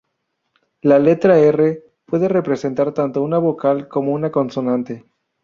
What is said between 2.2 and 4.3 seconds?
representar tanto una vocal como